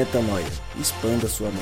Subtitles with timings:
[0.00, 0.46] Metanoia.
[0.80, 1.60] Expanda sua mente.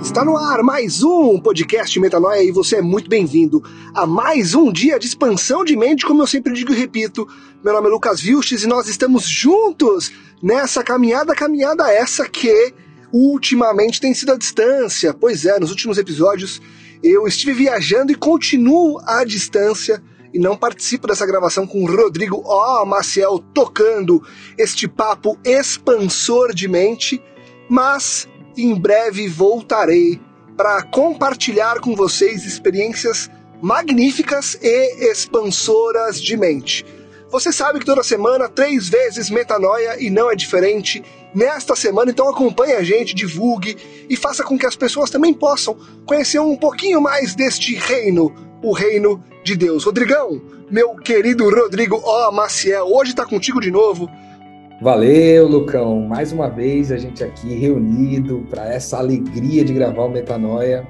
[0.00, 3.62] Está no ar mais um podcast Metanoia e você é muito bem-vindo
[3.94, 7.28] a mais um dia de expansão de mente, como eu sempre digo e repito.
[7.62, 10.10] Meu nome é Lucas Vilches e nós estamos juntos
[10.42, 12.72] nessa caminhada, caminhada essa que
[13.12, 15.12] ultimamente tem sido a distância.
[15.12, 16.62] Pois é, nos últimos episódios
[17.02, 20.02] eu estive viajando e continuo à distância
[20.34, 22.84] e não participo dessa gravação com Rodrigo O.
[22.84, 24.20] Maciel tocando
[24.58, 27.22] este papo expansor de mente,
[27.68, 30.20] mas em breve voltarei
[30.56, 33.30] para compartilhar com vocês experiências
[33.62, 36.84] magníficas e expansoras de mente.
[37.30, 41.02] Você sabe que toda semana, três vezes metanoia e não é diferente
[41.34, 43.76] nesta semana, então acompanhe a gente, divulgue
[44.08, 48.72] e faça com que as pessoas também possam conhecer um pouquinho mais deste reino, o
[48.72, 49.84] reino de Deus.
[49.84, 52.32] Rodrigão, meu querido Rodrigo O.
[52.32, 54.08] Maciel, hoje está contigo de novo.
[54.80, 56.00] Valeu, Lucão.
[56.00, 60.88] Mais uma vez a gente aqui reunido para essa alegria de gravar o Metanoia.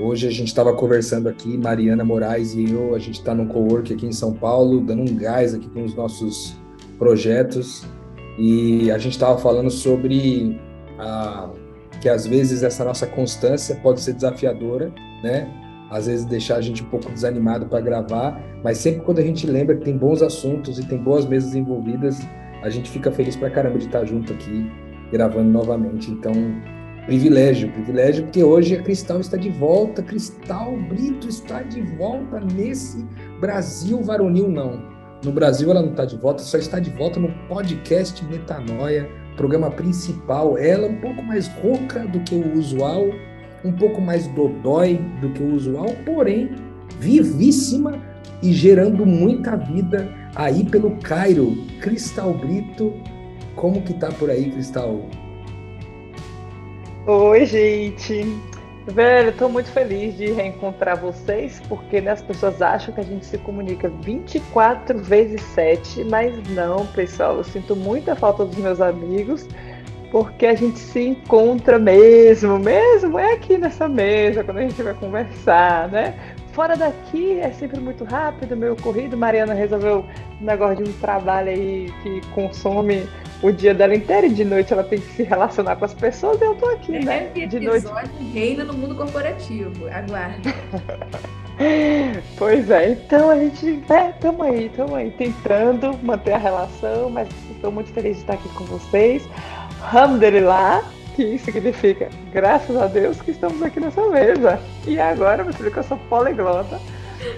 [0.00, 3.92] Hoje a gente estava conversando aqui, Mariana Moraes e eu, a gente está num co-work
[3.92, 6.56] aqui em São Paulo, dando um gás aqui com os nossos
[6.98, 7.84] projetos.
[8.36, 10.60] E a gente estava falando sobre
[10.98, 11.50] a,
[12.00, 15.59] que às vezes essa nossa constância pode ser desafiadora, né?
[15.90, 19.46] Às vezes deixar a gente um pouco desanimado para gravar, mas sempre quando a gente
[19.46, 22.20] lembra que tem bons assuntos e tem boas mesas envolvidas,
[22.62, 24.70] a gente fica feliz para caramba de estar junto aqui,
[25.10, 26.10] gravando novamente.
[26.10, 26.32] Então,
[27.06, 33.04] privilégio, privilégio, porque hoje a Cristal está de volta, Cristal Brito está de volta nesse
[33.40, 34.88] Brasil varonil, não.
[35.24, 39.70] No Brasil ela não está de volta, só está de volta no podcast Metanoia, programa
[39.70, 40.56] principal.
[40.56, 43.06] Ela é um pouco mais rouca do que o usual,
[43.64, 46.50] um pouco mais dodói do que o usual, porém
[46.98, 48.00] vivíssima
[48.42, 51.56] e gerando muita vida aí pelo Cairo.
[51.80, 52.94] Cristal Brito,
[53.54, 55.00] como que tá por aí, Cristal?
[57.06, 58.24] Oi, gente.
[58.86, 63.26] Velho, tô muito feliz de reencontrar vocês, porque né, as pessoas acham que a gente
[63.26, 69.46] se comunica 24 vezes 7, mas não, pessoal, eu sinto muita falta dos meus amigos
[70.10, 74.94] porque a gente se encontra mesmo, mesmo é aqui nessa mesa, quando a gente vai
[74.94, 76.14] conversar, né?
[76.52, 79.16] Fora daqui é sempre muito rápido, meio corrido.
[79.16, 80.04] Mariana resolveu
[80.40, 83.08] um negócio de um trabalho aí que consome
[83.42, 86.40] o dia dela inteiro e de noite ela tem que se relacionar com as pessoas
[86.40, 87.30] e eu tô aqui, é, né?
[87.46, 87.86] De noite.
[88.32, 89.86] reina no mundo corporativo.
[89.86, 90.54] Aguarde.
[92.36, 97.28] pois é, então a gente, é, tamo aí, tamo aí, tentando manter a relação, mas
[97.50, 99.26] estou muito feliz de estar aqui com vocês.
[99.82, 100.82] Alhamdulillah,
[101.16, 104.60] que significa graças a Deus que estamos aqui nessa mesa.
[104.86, 106.80] E agora, meu filho, que eu sou poliglota,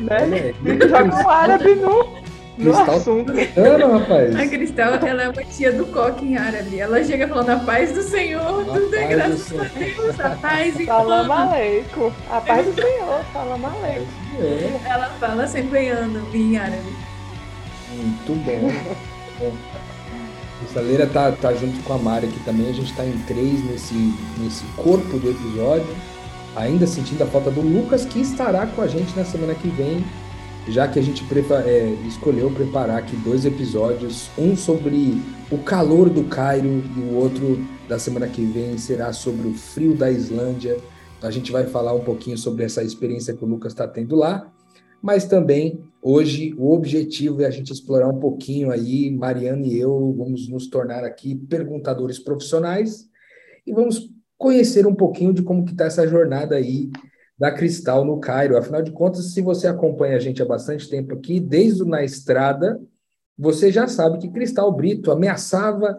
[0.00, 0.54] né?
[0.64, 2.22] E joga o árabe no,
[2.58, 3.32] no Cristal assunto.
[3.32, 4.36] Tá rapaz.
[4.36, 6.78] A Cristal, ela é uma tia do coque em árabe.
[6.78, 10.78] Ela chega falando a paz do Senhor, a tudo é graças a Deus, a paz
[10.78, 12.12] e Salam aleikum.
[12.31, 14.81] A paz do Senhor, salam aleikum.
[14.84, 15.91] Ela fala sempre
[16.34, 16.97] em árabe.
[17.94, 19.82] Muito bom.
[20.77, 22.69] A Leira tá, tá junto com a Mari aqui também.
[22.69, 23.95] A gente está em três nesse,
[24.39, 25.95] nesse corpo do episódio.
[26.56, 30.05] Ainda sentindo a falta do Lucas, que estará com a gente na semana que vem,
[30.69, 31.25] já que a gente
[31.65, 37.65] é, escolheu preparar aqui dois episódios, um sobre o calor do Cairo e o outro
[37.89, 40.77] da semana que vem será sobre o frio da Islândia.
[41.17, 44.15] Então a gente vai falar um pouquinho sobre essa experiência que o Lucas está tendo
[44.15, 44.47] lá
[45.02, 50.14] mas também hoje o objetivo é a gente explorar um pouquinho aí, Mariana e eu
[50.16, 53.08] vamos nos tornar aqui perguntadores profissionais
[53.66, 56.90] e vamos conhecer um pouquinho de como que está essa jornada aí
[57.38, 58.56] da Cristal no Cairo.
[58.56, 62.04] Afinal de contas, se você acompanha a gente há bastante tempo aqui, desde o Na
[62.04, 62.80] Estrada,
[63.38, 65.96] você já sabe que Cristal Brito ameaçava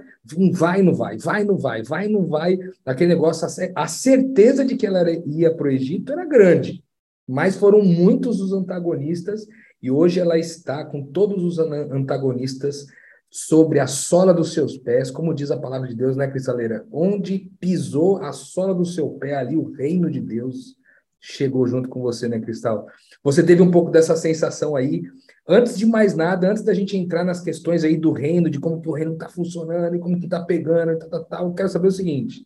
[0.53, 2.57] vai, não vai, vai, não vai, vai, não vai.
[2.85, 6.82] Aquele negócio, a certeza de que ela ia para o Egito era grande.
[7.27, 9.47] Mas foram muitos os antagonistas
[9.81, 12.85] e hoje ela está com todos os antagonistas
[13.29, 16.85] sobre a sola dos seus pés, como diz a palavra de Deus, né, Cristaleira?
[16.91, 20.77] Onde pisou a sola do seu pé, ali o reino de Deus
[21.19, 22.85] chegou junto com você, né, Cristal?
[23.23, 25.01] Você teve um pouco dessa sensação aí.
[25.47, 28.79] Antes de mais nada, antes da gente entrar nas questões aí do reino, de como
[28.79, 31.91] que o reino está funcionando e como que está pegando, tá, eu quero saber o
[31.91, 32.45] seguinte: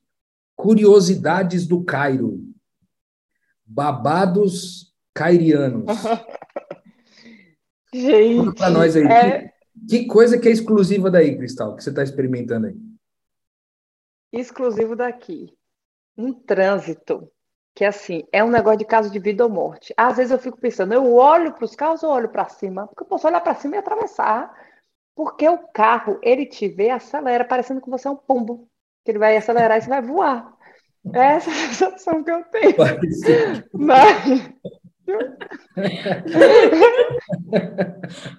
[0.55, 2.39] curiosidades do Cairo
[3.67, 5.85] babados cairianos.
[7.93, 9.03] Gente, para nós aí.
[9.03, 9.53] É...
[9.87, 12.75] Que, que, coisa que é exclusiva daí, Cristal, que você está experimentando aí?
[14.31, 15.53] Exclusivo daqui.
[16.17, 17.29] Um trânsito
[17.77, 19.93] que assim, é um negócio de caso de vida ou morte.
[19.95, 22.87] Às vezes eu fico pensando, eu olho para os carros ou olho para cima?
[22.87, 24.51] Porque eu posso olhar para cima e atravessar.
[25.15, 28.67] Porque o carro, ele te vê, acelera, parecendo que você é um pombo.
[29.05, 30.56] Que ele vai acelerar e você vai voar.
[31.13, 32.75] É essa a sensação que eu tenho.
[33.73, 34.51] Mas...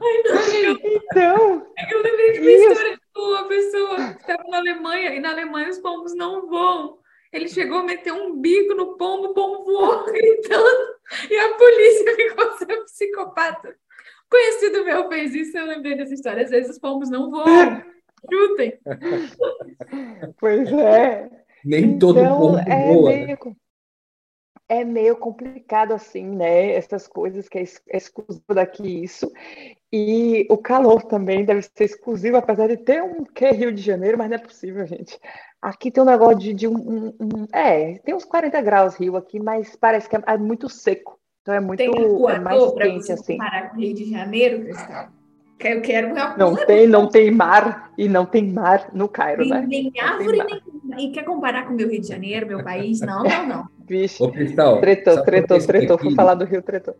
[0.01, 2.73] Ai, não, eu, Então, eu lembrei de uma Isso.
[2.73, 6.99] história de uma pessoa que estava na Alemanha e na Alemanha os pombos não voam.
[7.33, 10.97] Ele chegou a meter um bico no pombo, o pombo voou gritando
[11.31, 13.77] e a polícia ficou sendo psicopata.
[14.31, 16.45] Conhecido meu fez isso, eu lembrei dessa história.
[16.45, 17.83] Às vezes os pombos não voam.
[18.31, 18.79] Chutem.
[20.39, 21.31] pois é.
[21.65, 23.11] Nem todo Então, pombo é voa.
[23.11, 23.17] né?
[23.27, 23.39] meio,
[24.69, 26.73] é meio complicado assim, né?
[26.73, 29.31] Essas coisas que é é exclusivo daqui isso.
[29.93, 33.81] E o calor também deve ser exclusivo, apesar de ter um que é Rio de
[33.81, 35.19] Janeiro, mas não é possível, gente.
[35.61, 39.17] Aqui tem um negócio de, de um, um- um- É, tem uns 40 graus Rio
[39.17, 41.19] aqui, mas parece que é, é muito seco.
[41.43, 43.39] Então é muito Tem é mais quente, assim.
[43.39, 45.09] comparar com o Rio de Janeiro, Cristal?
[45.59, 49.41] Que eu quero uma Não tem, não tem mar, e não tem mar no Cairo,
[49.41, 49.67] nem, né?
[49.67, 50.47] nem Não tem árvore, mar.
[50.47, 50.63] nem...
[50.99, 53.01] E quer comparar com o meu Rio de Janeiro, meu país?
[53.01, 53.69] Não, não, não.
[53.89, 55.99] Vixe, Ô, Cristal, tretou, tretou, tretou.
[55.99, 56.95] Fui falar do Rio, tretou.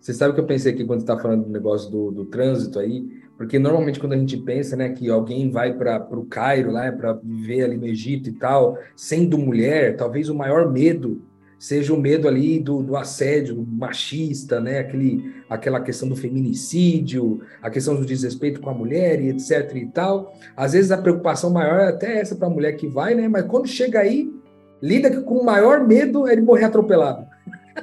[0.00, 2.24] Você sabe o que eu pensei aqui quando você está falando do negócio do, do
[2.24, 3.04] trânsito aí?
[3.36, 7.12] Porque normalmente quando a gente pensa, né, que alguém vai para o Cairo, lá, para
[7.12, 11.22] viver ali no Egito e tal, sendo mulher, talvez o maior medo
[11.58, 17.68] seja o medo ali do, do assédio machista, né, aquele, aquela questão do feminicídio, a
[17.68, 20.34] questão do desrespeito com a mulher e etc e tal.
[20.56, 23.44] Às vezes a preocupação maior é até essa para a mulher que vai, né, mas
[23.46, 24.32] quando chega aí,
[24.80, 27.26] lida com o maior medo é de morrer atropelado.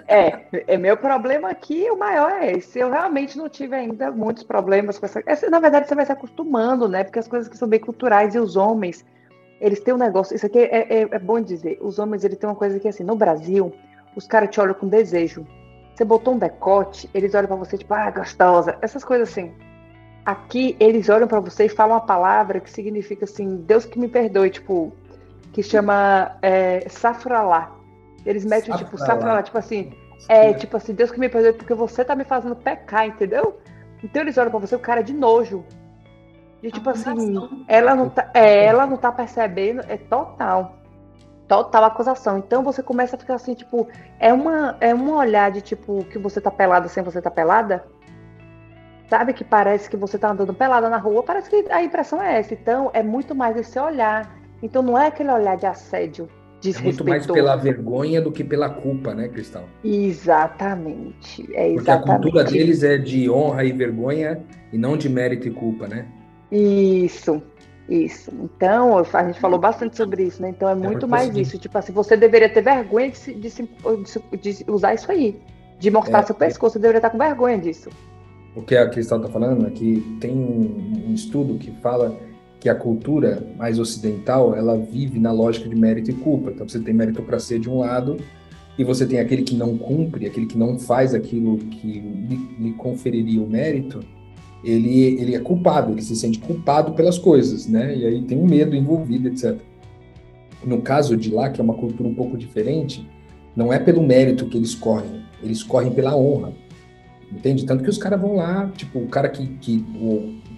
[0.08, 2.80] É, é meu problema aqui, o maior é esse.
[2.80, 5.24] Eu realmente não tive ainda muitos problemas com essa.
[5.26, 7.04] essa na verdade, você vai se acostumando, né?
[7.04, 9.06] Porque as coisas que são bem culturais e os homens,
[9.60, 10.36] eles têm um negócio.
[10.36, 11.78] Isso aqui é, é, é bom dizer.
[11.82, 13.74] Os homens, eles têm uma coisa que assim, no Brasil,
[14.16, 15.46] os caras te olham com desejo.
[15.94, 18.78] Você botou um decote, eles olham pra você tipo, ah, gostosa.
[18.82, 19.54] Essas coisas assim.
[20.26, 24.08] Aqui, eles olham pra você e falam uma palavra que significa assim, Deus que me
[24.08, 24.92] perdoe, tipo,
[25.54, 27.76] que chama é, safralá.
[28.26, 29.22] Eles metem tipo Safralá.
[29.22, 29.94] safralá, tipo assim,
[30.28, 33.60] é, tipo assim, Deus que me perdoe porque você tá me fazendo pecar, entendeu?
[34.04, 35.64] Então eles olham pra você, o cara é de nojo.
[36.66, 37.64] De tipo assim, Acusação.
[37.68, 40.76] ela não tá, é, ela não tá percebendo, é total.
[41.48, 42.40] Total acusação.
[42.40, 43.88] Então você começa a ficar assim, tipo,
[44.20, 47.86] é uma é um olhar de tipo que você tá pelada sem você tá pelada.
[49.08, 52.40] Sabe que parece que você tá andando pelada na rua, parece que a impressão é
[52.40, 52.56] essa.
[52.56, 54.36] Então é muito mais esse olhar.
[54.64, 56.28] Então não é aquele olhar de assédio,
[56.66, 59.66] É muito mais pela vergonha do que pela culpa, né, Cristal?
[59.84, 61.44] Exatamente.
[61.54, 62.22] É Porque a exatamente.
[62.24, 66.08] cultura deles é de honra e vergonha e não de mérito e culpa, né?
[66.52, 67.42] Isso,
[67.90, 68.32] isso.
[68.44, 70.50] Então, a gente falou bastante sobre isso, né?
[70.50, 71.58] Então é muito porque é mais seguinte- isso.
[71.58, 75.12] Tipo assim, você deveria ter vergonha de, se- de se- de se- de usar isso
[75.12, 75.40] aí.
[75.80, 77.90] De mostrar É, seu pescoço, você deveria estar com vergonha disso.
[78.56, 82.16] O que a Cristal está falando é que tem um, um estudo que fala
[82.60, 86.52] que a cultura mais ocidental ela vive na lógica de mérito e culpa.
[86.52, 88.18] Então você tem meritocracia de um lado
[88.78, 92.74] e você tem aquele que não cumpre, aquele que não faz aquilo que lhe, lhe
[92.74, 94.00] conferiria o mérito.
[94.66, 97.96] Ele, ele é culpado, ele se sente culpado pelas coisas, né?
[97.96, 99.58] E aí tem um medo envolvido, etc.
[100.66, 103.08] No caso de lá, que é uma cultura um pouco diferente,
[103.56, 106.52] não é pelo mérito que eles correm, eles correm pela honra.
[107.32, 107.66] Entende?
[107.66, 109.86] Tanto que os caras vão lá, tipo, o cara que, que,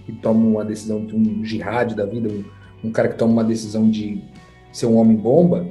[0.06, 3.44] que toma uma decisão de um jihad da vida, um, um cara que toma uma
[3.44, 4.22] decisão de
[4.72, 5.66] ser um homem-bomba,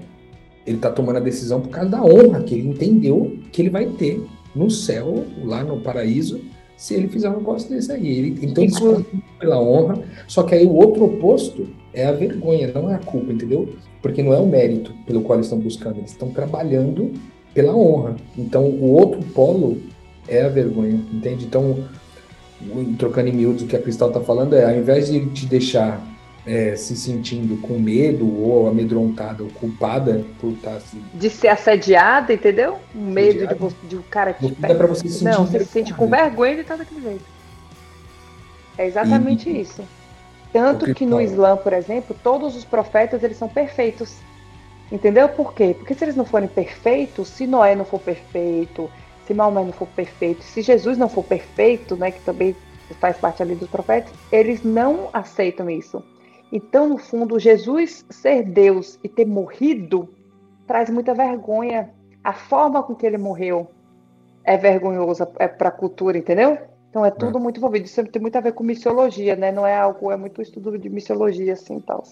[0.66, 3.86] ele tá tomando a decisão por causa da honra que ele entendeu que ele vai
[3.86, 4.22] ter
[4.56, 6.42] no céu, lá no paraíso,
[6.78, 8.08] se ele fizer um negócio desse aí.
[8.08, 9.06] Ele, então Inclu-
[9.40, 13.34] pela honra, só que aí o outro oposto é a vergonha, não é a culpa,
[13.34, 13.68] entendeu?
[14.02, 17.12] Porque não é o mérito pelo qual eles estão buscando, eles estão trabalhando
[17.54, 18.16] pela honra.
[18.38, 19.78] Então o outro polo
[20.28, 21.46] é a vergonha, entende?
[21.46, 21.78] Então,
[22.98, 26.02] trocando em miúdos, o que a Cristal está falando é, ao invés de te deixar
[26.48, 30.98] é, se sentindo com medo ou amedrontada ou culpada por estar se...
[31.14, 32.78] De ser assediada, entendeu?
[32.96, 33.76] Um medo de, Assediada.
[33.84, 36.62] de um cara que é para você se Não, você se sente com vergonha de
[36.62, 37.26] estar daquele jeito.
[38.78, 39.84] É exatamente E- isso.
[40.54, 44.16] Tanto O que no Islã, por exemplo, todos os profetas eles são perfeitos.
[44.90, 45.76] Entendeu por quê?
[45.78, 48.90] Porque se eles não forem perfeitos, se Noé não for perfeito,
[49.26, 52.56] se Maomé não for perfeito, se Jesus não for perfeito, né, que também
[53.02, 56.02] faz parte ali dos profetas, eles não aceitam isso.
[56.52, 60.10] Então, no fundo, Jesus ser Deus e ter morrido
[60.66, 61.90] traz muita vergonha.
[62.24, 63.68] A forma com que ele morreu
[64.44, 66.58] é vergonhosa é para a cultura, entendeu?
[66.90, 67.86] Então é tudo muito envolvido.
[67.86, 69.52] Isso tem muito a ver com missiologia, né?
[69.52, 72.04] Não é algo, é muito estudo de missiologia assim, tal.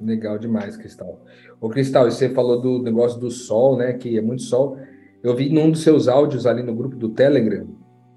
[0.00, 1.20] Legal demais, Cristal.
[1.60, 3.94] Ô, Cristal, você falou do negócio do sol, né?
[3.94, 4.78] Que é muito sol.
[5.22, 7.66] Eu vi num dos seus áudios ali no grupo do Telegram.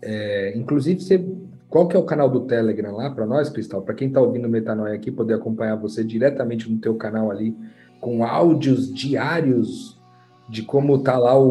[0.01, 1.25] É, inclusive, você,
[1.73, 3.81] qual que é o canal do Telegram lá para nós, Cristal?
[3.81, 7.57] Para quem está ouvindo o Metanoia aqui, poder acompanhar você diretamente no teu canal ali,
[7.99, 9.99] com áudios diários
[10.47, 11.49] de como tá lá o,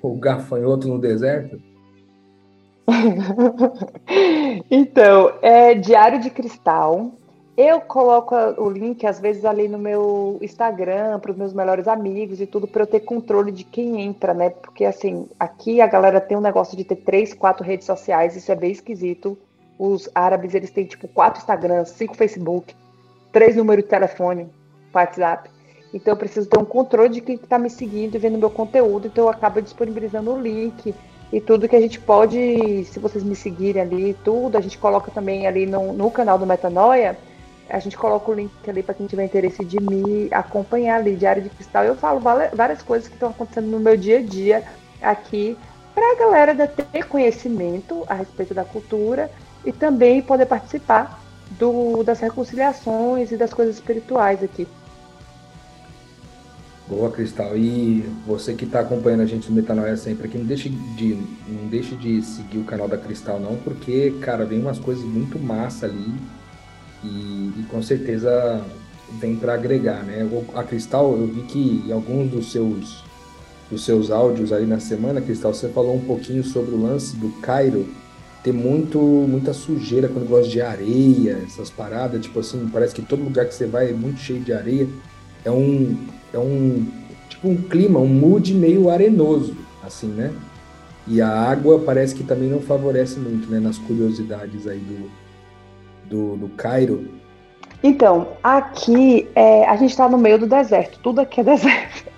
[0.00, 1.60] o, o gafanhoto no deserto.
[4.70, 7.10] então, é Diário de Cristal.
[7.56, 12.40] Eu coloco o link, às vezes, ali no meu Instagram, para os meus melhores amigos
[12.40, 14.50] e tudo, para eu ter controle de quem entra, né?
[14.50, 18.52] Porque, assim, aqui a galera tem um negócio de ter três, quatro redes sociais, isso
[18.52, 19.36] é bem esquisito.
[19.78, 22.74] Os árabes, eles têm, tipo, quatro Instagrams, cinco Facebook,
[23.32, 24.48] três números de telefone,
[24.94, 25.50] WhatsApp.
[25.92, 29.06] Então, eu preciso ter um controle de quem está me seguindo e vendo meu conteúdo,
[29.06, 30.94] então eu acabo disponibilizando o link
[31.32, 35.10] e tudo que a gente pode, se vocês me seguirem ali, tudo, a gente coloca
[35.10, 37.18] também ali no, no canal do Metanoia,
[37.68, 41.42] a gente coloca o link ali para quem tiver interesse de me acompanhar ali, Diário
[41.42, 41.84] de Cristal.
[41.84, 42.20] Eu falo
[42.52, 44.62] várias coisas que estão acontecendo no meu dia a dia
[45.02, 45.56] aqui,
[45.94, 49.30] para a galera ter conhecimento a respeito da cultura
[49.64, 51.22] e também poder participar
[51.58, 54.66] do, das reconciliações e das coisas espirituais aqui.
[56.86, 57.56] Boa, Cristal.
[57.56, 61.18] E você que está acompanhando a gente no Metanoia sempre aqui, não deixe, de,
[61.48, 65.38] não deixe de seguir o canal da Cristal, não, porque, cara, vem umas coisas muito
[65.38, 66.14] massa ali
[67.02, 68.62] e, e com certeza
[69.18, 70.28] vem para agregar, né?
[70.54, 73.02] A Cristal, eu vi que em alguns dos seus
[73.70, 77.30] dos seus áudios aí na semana, Cristal, você falou um pouquinho sobre o lance do
[77.40, 77.88] Cairo
[78.44, 83.24] ter muito muita sujeira quando gosta de areia, essas paradas, tipo assim, parece que todo
[83.24, 84.86] lugar que você vai é muito cheio de areia.
[85.44, 85.96] É um
[86.32, 86.86] é um
[87.28, 90.30] tipo um clima, um mood meio arenoso, assim, né?
[91.06, 95.10] E a água parece que também não favorece muito, né, nas curiosidades aí do
[96.08, 97.08] do, do Cairo?
[97.82, 102.12] Então, aqui é, a gente está no meio do deserto, tudo aqui é deserto.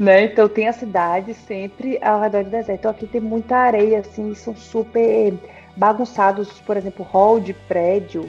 [0.00, 0.24] Né?
[0.24, 2.78] Então tem a cidade sempre ao redor do deserto.
[2.80, 5.34] Então aqui tem muita areia, assim, são super
[5.76, 8.28] bagunçados, por exemplo, hall de prédio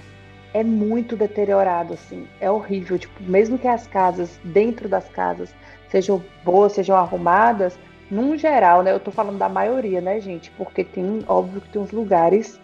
[0.54, 3.00] é muito deteriorado, assim, é horrível.
[3.00, 5.56] Tipo, mesmo que as casas, dentro das casas,
[5.88, 8.92] sejam boas, sejam arrumadas, num geral, né?
[8.92, 10.51] Eu tô falando da maioria, né, gente?
[10.51, 12.60] Porque tem, óbvio que tem uns lugares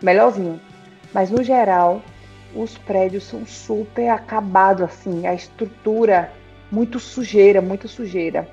[0.00, 0.60] melhorzinho.
[1.12, 2.00] Mas no geral,
[2.54, 6.30] os prédios são super acabados assim, a estrutura
[6.70, 8.48] muito sujeira, muita sujeira.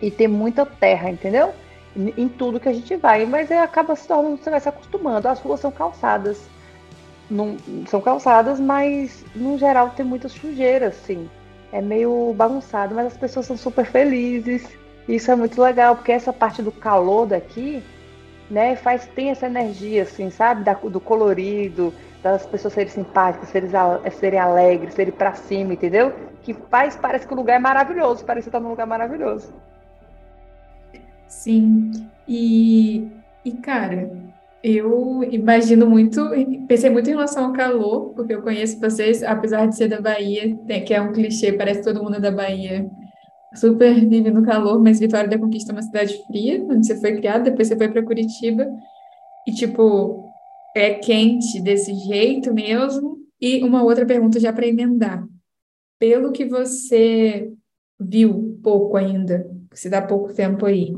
[0.00, 1.52] E tem muita terra, entendeu?
[1.96, 5.28] Em, tudo que a gente vai, mas é, acaba se tornando, você vai se acostumando.
[5.28, 6.48] As ruas são calçadas.
[7.30, 11.28] Não, são calçadas, mas no geral tem muita sujeira, assim.
[11.72, 14.68] É meio bagunçado, mas as pessoas são super felizes.
[15.08, 17.82] Isso é muito legal, porque essa parte do calor daqui
[18.50, 21.92] né, faz tem essa energia, assim, sabe, da, do colorido,
[22.32, 26.12] das pessoas serem simpáticas, serem, alegres, serem para cima, entendeu?
[26.42, 29.54] Que faz, parece que o lugar é maravilhoso, parece estar num lugar maravilhoso.
[31.28, 31.92] Sim,
[32.26, 33.08] e,
[33.44, 34.10] e cara,
[34.62, 36.20] eu imagino muito,
[36.66, 40.56] pensei muito em relação ao calor, porque eu conheço vocês, apesar de ser da Bahia,
[40.84, 42.90] que é um clichê, parece todo mundo da Bahia
[43.54, 47.16] super vive no calor, mas Vitória da Conquista é uma cidade fria, onde você foi
[47.16, 48.66] criado, depois você foi para Curitiba,
[49.46, 50.25] e tipo,
[50.78, 53.16] é quente desse jeito mesmo.
[53.40, 55.26] E uma outra pergunta já para emendar.
[55.98, 57.50] Pelo que você
[57.98, 60.94] viu pouco ainda, se dá pouco tempo aí,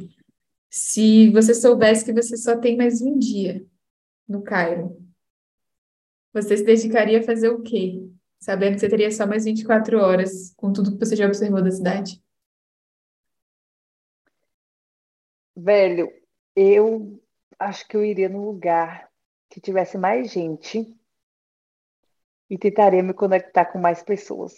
[0.69, 3.65] se você soubesse que você só tem mais um dia
[4.29, 5.01] no Cairo,
[6.33, 8.05] você se dedicaria a fazer o quê?
[8.41, 11.71] Sabendo que você teria só mais 24 horas com tudo que você já observou da
[11.71, 12.23] cidade?
[15.57, 16.13] Velho,
[16.55, 17.21] eu
[17.59, 19.08] acho que eu iria num lugar
[19.49, 20.95] que tivesse mais gente
[22.51, 24.55] e tentaria me conectar com mais pessoas.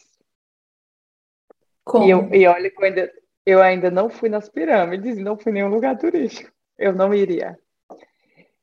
[1.85, 2.05] Como?
[2.05, 3.13] E, eu, e olha que eu ainda,
[3.47, 6.53] eu ainda não fui nas pirâmides e não fui em nenhum lugar turístico.
[6.79, 7.59] Eu não iria.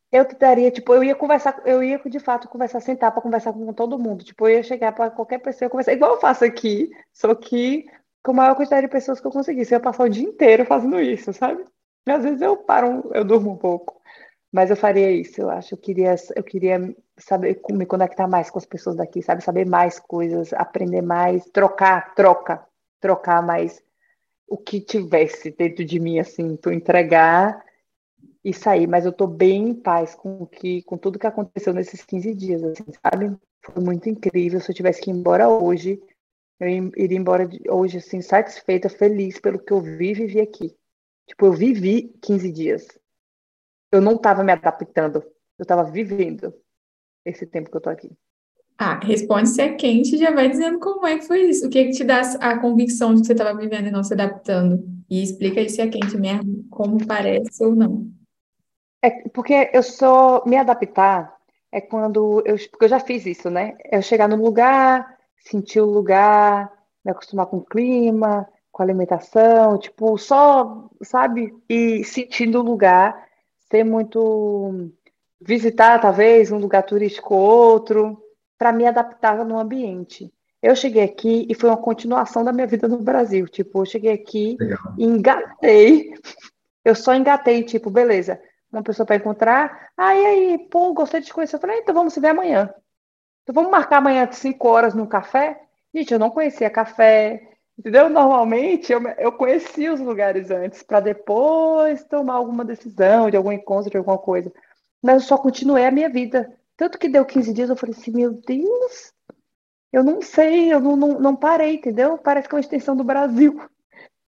[0.09, 3.73] Eu tentaria, tipo, eu ia conversar, eu ia de fato conversar, sentar para conversar com
[3.73, 4.23] todo mundo.
[4.23, 7.85] Tipo, eu ia chegar para qualquer pessoa conversar, igual eu faço aqui, só que
[8.23, 9.73] com a maior quantidade de pessoas que eu conseguisse.
[9.73, 11.65] Eu ia passar o dia inteiro fazendo isso, sabe?
[12.05, 13.96] Às vezes eu paro, eu durmo um pouco.
[14.57, 15.75] Mas eu faria isso, eu acho.
[15.75, 19.43] Eu queria, eu queria saber me conectar mais com as pessoas daqui, sabe?
[19.43, 22.65] Saber mais coisas, aprender mais, trocar, troca,
[22.99, 23.79] trocar mais
[24.47, 27.63] o que tivesse dentro de mim, assim, tu entregar
[28.43, 28.87] e sair.
[28.87, 32.33] Mas eu tô bem em paz com o que, com tudo que aconteceu nesses 15
[32.33, 33.37] dias, assim, sabe?
[33.63, 34.59] Foi muito incrível.
[34.59, 36.01] Se eu tivesse que ir embora hoje,
[36.59, 40.75] eu iria embora hoje, assim, satisfeita, feliz pelo que eu vi e vivi aqui.
[41.27, 42.87] Tipo, eu vivi 15 dias.
[43.91, 45.23] Eu não estava me adaptando,
[45.57, 46.53] eu estava vivendo
[47.25, 48.11] esse tempo que eu tô aqui.
[48.77, 51.65] Ah, responde se é quente e já vai dizendo como é que foi isso.
[51.65, 54.03] O que, é que te dá a convicção de que você estava vivendo e não
[54.03, 54.83] se adaptando?
[55.09, 58.07] E explica aí se é quente mesmo, como parece ou não.
[59.01, 61.37] É porque eu sou me adaptar
[61.71, 63.75] é quando eu, porque eu já fiz isso, né?
[63.91, 66.71] Eu chegar no lugar, sentir o lugar,
[67.03, 71.53] me acostumar com o clima, com a alimentação, tipo, só, sabe?
[71.69, 73.26] E sentindo o lugar,
[73.71, 74.91] ser muito
[75.39, 78.21] visitar talvez um lugar turístico ou outro,
[78.57, 80.33] para me adaptar no ambiente.
[80.61, 83.47] Eu cheguei aqui e foi uma continuação da minha vida no Brasil.
[83.47, 84.93] Tipo, eu cheguei aqui, Legal.
[84.97, 86.13] engatei.
[86.83, 89.91] Eu só engatei, tipo, beleza, uma pessoa para encontrar.
[89.95, 91.57] Aí, ah, aí, pô, gostei de te conhecer.
[91.57, 92.73] Eu falei, então vamos se ver amanhã.
[93.43, 95.61] Então vamos marcar amanhã às 5 horas no café?
[95.93, 98.09] Gente, eu não conhecia café, entendeu?
[98.09, 103.91] Normalmente eu, eu conhecia os lugares antes, para depois tomar alguma decisão de algum encontro,
[103.91, 104.51] de alguma coisa.
[105.01, 106.51] Mas eu só continuei a minha vida.
[106.75, 109.13] Tanto que deu 15 dias, eu falei assim, meu Deus,
[109.91, 112.17] eu não sei, eu não, não, não parei, entendeu?
[112.17, 113.59] Parece que é uma extensão do Brasil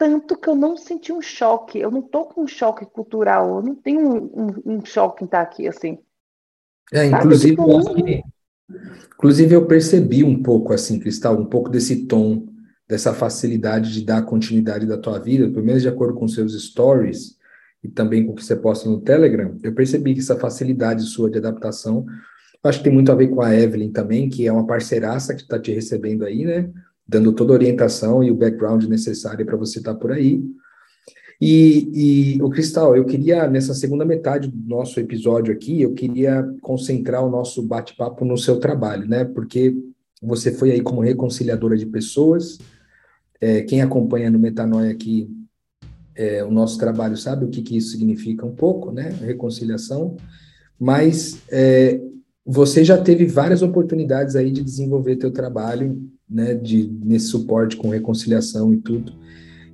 [0.02, 1.78] tanto que eu não senti um choque.
[1.78, 5.26] Eu não tô com um choque cultural, eu não tenho um, um, um choque em
[5.26, 5.96] estar aqui assim.
[6.92, 8.22] É, inclusive, tipo, eu,
[9.14, 12.48] inclusive eu percebi um pouco assim, Cristal, um pouco desse tom,
[12.92, 17.38] dessa facilidade de dar continuidade da tua vida, pelo menos de acordo com seus stories
[17.82, 21.30] e também com o que você posta no Telegram, eu percebi que essa facilidade sua
[21.30, 22.04] de adaptação,
[22.62, 25.40] acho que tem muito a ver com a Evelyn também, que é uma parceiraça que
[25.40, 26.68] está te recebendo aí, né?
[27.08, 30.44] dando toda a orientação e o background necessário para você estar tá por aí.
[31.40, 37.24] E, o Cristal, eu queria, nessa segunda metade do nosso episódio aqui, eu queria concentrar
[37.24, 39.24] o nosso bate-papo no seu trabalho, né?
[39.24, 39.74] Porque
[40.22, 42.58] você foi aí como reconciliadora de pessoas.
[43.42, 45.28] É, quem acompanha no Metanoia aqui
[46.14, 49.12] é, o nosso trabalho sabe o que, que isso significa um pouco, né?
[49.20, 50.16] Reconciliação.
[50.78, 52.00] Mas é,
[52.46, 57.88] você já teve várias oportunidades aí de desenvolver teu trabalho né, de, nesse suporte com
[57.88, 59.12] reconciliação e tudo.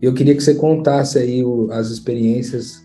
[0.00, 2.82] Eu queria que você contasse aí o, as experiências,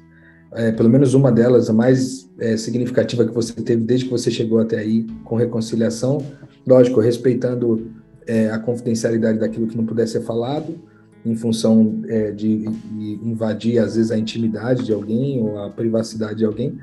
[0.54, 4.30] é, pelo menos uma delas, a mais é, significativa que você teve desde que você
[4.30, 6.26] chegou até aí com reconciliação,
[6.67, 7.89] lógico, respeitando
[8.27, 10.79] é, a confidencialidade daquilo que não puder ser falado,
[11.25, 16.36] em função é, de, de invadir, às vezes, a intimidade de alguém ou a privacidade
[16.36, 16.77] de alguém,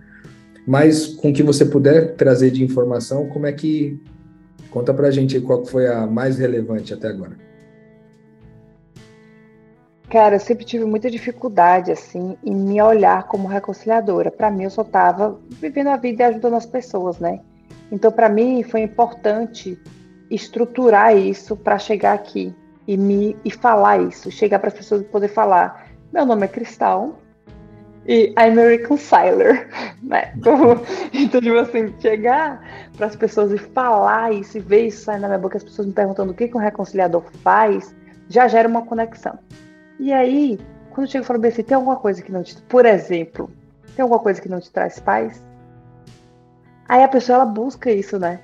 [0.67, 4.01] mas com o que você puder trazer de informação, como é que
[4.71, 7.37] Conta pra gente qual foi a mais relevante até agora.
[10.09, 14.31] Cara, eu sempre tive muita dificuldade, assim, em me olhar como reconciliadora.
[14.31, 17.41] Para mim, eu só tava vivendo a vida e ajudando as pessoas, né?
[17.93, 19.79] Então, para mim, foi importante
[20.31, 22.55] estruturar isso para chegar aqui
[22.87, 25.89] e me e falar isso, chegar para as pessoas poder falar.
[26.13, 27.19] Meu nome é Cristal,
[28.07, 29.69] e I'm a reconciler,
[30.03, 30.33] né?
[31.13, 32.61] Então, tipo assim, chegar
[32.97, 35.87] para as pessoas e falar isso e ver isso sair na minha boca, as pessoas
[35.87, 37.95] me perguntando o que, que um reconciliador faz,
[38.29, 39.39] já gera uma conexão.
[39.99, 40.59] E aí,
[40.91, 42.61] quando eu chego e falo assim, tem alguma coisa que não te.
[42.63, 43.51] Por exemplo,
[43.95, 45.43] tem alguma coisa que não te traz paz?
[46.89, 48.41] Aí a pessoa ela busca isso, né?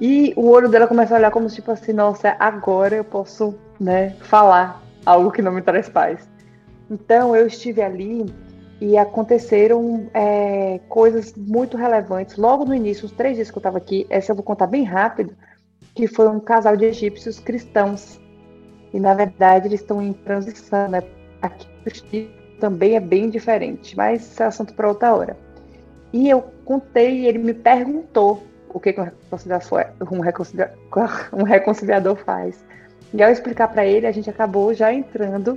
[0.00, 4.10] E o olho dela começa a olhar como tipo assim, nossa, agora eu posso, né,
[4.20, 6.28] falar algo que não me traz paz.
[6.90, 8.26] Então eu estive ali
[8.80, 12.36] e aconteceram é, coisas muito relevantes.
[12.36, 14.84] Logo no início, os três dias que eu estava aqui, essa eu vou contar bem
[14.84, 15.34] rápido,
[15.94, 18.20] que foi um casal de egípcios cristãos.
[18.92, 21.02] E na verdade eles estão em transição, né?
[21.40, 22.30] Aqui
[22.60, 25.36] também é bem diferente, mas é assunto para outra hora.
[26.12, 28.42] E eu contei e ele me perguntou
[28.74, 28.94] o que,
[30.10, 30.76] um, reconciliador,
[31.32, 32.62] um, um reconciliador faz.
[33.14, 35.56] E ao explicar para ele, a gente acabou já entrando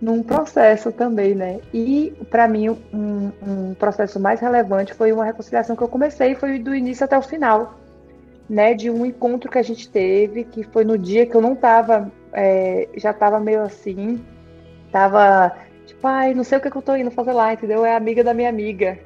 [0.00, 1.60] num processo também, né?
[1.72, 6.58] E para mim um, um, processo mais relevante foi uma reconciliação que eu comecei, foi
[6.58, 7.80] do início até o final,
[8.48, 8.74] né?
[8.74, 12.12] De um encontro que a gente teve, que foi no dia que eu não tava,
[12.34, 14.22] é, já tava meio assim,
[14.92, 17.84] tava tipo, ai, não sei o que, que eu tô indo fazer lá, entendeu?
[17.84, 18.98] É amiga da minha amiga.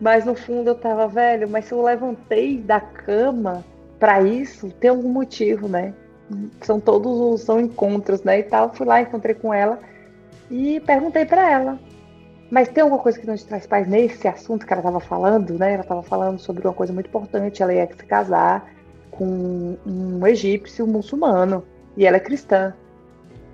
[0.00, 3.64] Mas no fundo eu tava, velho, mas se eu levantei da cama
[3.98, 5.94] para isso, tem algum motivo, né?
[6.60, 8.74] são todos são encontros, né, e tal.
[8.74, 9.78] Fui lá, encontrei com ela
[10.50, 11.78] e perguntei para ela.
[12.50, 15.58] Mas tem alguma coisa que não te traz paz nesse assunto que ela estava falando,
[15.58, 15.72] né?
[15.72, 17.60] Ela estava falando sobre uma coisa muito importante.
[17.60, 18.70] Ela ia se casar
[19.10, 21.64] com um egípcio muçulmano
[21.96, 22.72] e ela é cristã.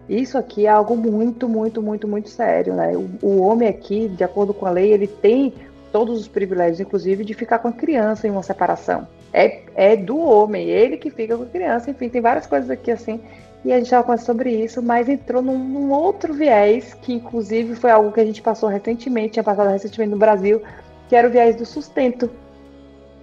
[0.08, 2.92] Isso aqui é algo muito, muito, muito, muito sério, né?
[2.94, 5.54] O, o homem aqui, de acordo com a lei, ele tem
[5.92, 10.18] todos os privilégios, inclusive de ficar com a criança em uma separação é, é do
[10.18, 13.20] homem, ele que fica com a criança, enfim, tem várias coisas aqui assim.
[13.64, 17.76] E a gente já conversou sobre isso, mas entrou num, num, outro viés, que inclusive
[17.76, 20.60] foi algo que a gente passou recentemente, tinha passado recentemente no Brasil,
[21.08, 22.28] que era o viés do sustento.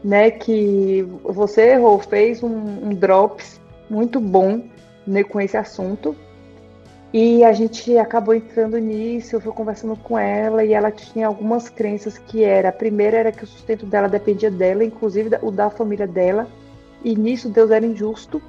[0.01, 4.61] né, que você errou, fez um, um drops muito bom
[5.05, 6.15] né, com esse assunto.
[7.11, 11.67] E a gente acabou entrando nisso, eu fui conversando com ela e ela tinha algumas
[11.67, 15.71] crenças que era, a primeira era que o sustento dela dependia dela, inclusive o da
[15.71, 16.47] família dela,
[17.03, 18.39] e nisso Deus era injusto,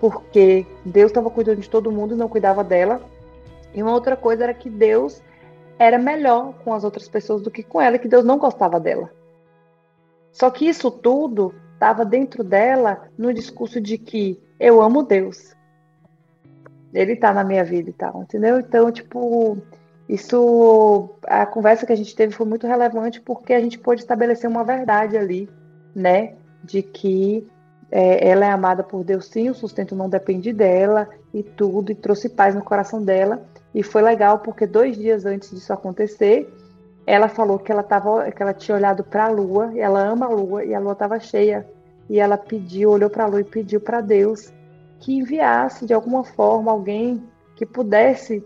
[0.00, 3.00] porque Deus estava cuidando de todo mundo e não cuidava dela.
[3.74, 5.20] E uma outra coisa era que Deus
[5.76, 9.10] era melhor com as outras pessoas do que com ela, que Deus não gostava dela.
[10.30, 15.55] Só que isso tudo estava dentro dela no discurso de que eu amo Deus.
[16.96, 18.58] Ele está na minha vida e tal, entendeu?
[18.58, 19.58] Então, tipo,
[20.08, 24.48] isso a conversa que a gente teve foi muito relevante porque a gente pôde estabelecer
[24.48, 25.48] uma verdade ali,
[25.94, 27.46] né, de que
[27.90, 31.94] é, ela é amada por Deus sim, o sustento não depende dela e tudo, e
[31.94, 33.42] trouxe paz no coração dela.
[33.74, 36.50] E foi legal porque dois dias antes disso acontecer,
[37.06, 40.30] ela falou que ela, tava, que ela tinha olhado para a lua, ela ama a
[40.30, 41.66] lua, e a lua estava cheia.
[42.08, 44.52] E ela pediu, olhou para a lua e pediu para Deus
[45.00, 47.22] que enviasse de alguma forma alguém
[47.54, 48.44] que pudesse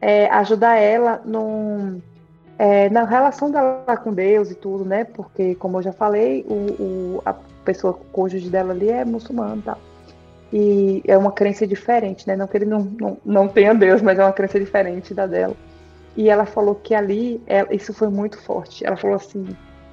[0.00, 2.00] é, ajudar ela num,
[2.58, 5.04] é, na relação dela com Deus e tudo, né?
[5.04, 7.32] Porque, como eu já falei, o, o, a
[7.64, 9.78] pessoa o cônjuge dela ali é muçulmano, tá?
[10.52, 12.34] E é uma crença diferente, né?
[12.34, 15.54] Não que ele não, não, não tenha Deus, mas é uma crença diferente da dela.
[16.16, 18.84] E ela falou que ali, ela, isso foi muito forte.
[18.84, 19.46] Ela falou assim: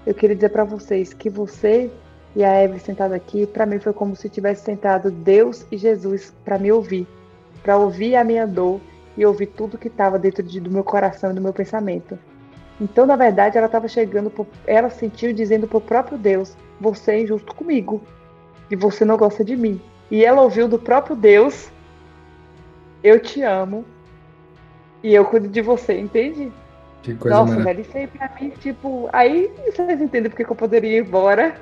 [0.05, 1.91] Eu queria dizer para vocês que você
[2.35, 6.33] e a Eve sentada aqui, para mim foi como se tivesse sentado Deus e Jesus
[6.43, 7.07] para me ouvir,
[7.63, 8.81] para ouvir a minha dor
[9.15, 12.19] e ouvir tudo que estava dentro de, do meu coração e do meu pensamento.
[12.79, 17.13] Então, na verdade, ela estava chegando, pro, ela sentiu dizendo para o próprio Deus: Você
[17.13, 18.01] é injusto comigo
[18.69, 19.79] e você não gosta de mim.
[20.11, 21.71] E ela ouviu do próprio Deus:
[23.01, 23.85] Eu te amo
[25.01, 26.51] e eu cuido de você, entende?
[27.01, 30.55] Que coisa Nossa, velho, isso aí pra mim, tipo, aí vocês entendem porque que eu
[30.55, 31.55] poderia ir embora